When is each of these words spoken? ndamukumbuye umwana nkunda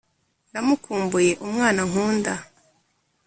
ndamukumbuye 0.49 1.31
umwana 1.45 1.81
nkunda 1.89 2.33